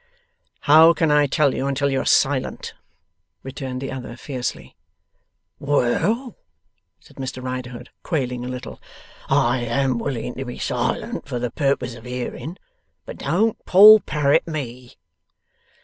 'How 0.61 0.93
can 0.93 1.11
I 1.11 1.27
tell 1.27 1.53
you 1.53 1.67
until 1.67 1.91
you 1.91 2.01
are 2.01 2.05
silent?' 2.05 2.73
returned 3.43 3.81
the 3.81 3.91
other 3.91 4.15
fiercely. 4.17 4.75
'Well,' 5.59 6.35
said 6.99 7.17
Mr 7.17 7.43
Riderhood, 7.43 7.91
quailing 8.01 8.43
a 8.43 8.47
little, 8.47 8.81
'I 9.29 9.59
am 9.59 9.99
willing 9.99 10.33
to 10.37 10.45
be 10.45 10.57
silent 10.57 11.27
for 11.27 11.37
the 11.37 11.51
purpose 11.51 11.93
of 11.93 12.05
hearing. 12.05 12.57
But 13.05 13.17
don't 13.19 13.63
Poll 13.67 13.99
Parrot 13.99 14.47
me. 14.47 14.95